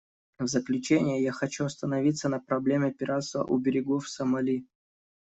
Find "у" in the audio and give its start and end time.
3.43-3.59